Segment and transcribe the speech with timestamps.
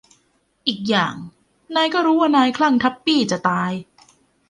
[0.67, 1.15] อีกอย่าง
[1.75, 3.71] นายก็รู้ว่านายคลั่งทัปปี้จะตาย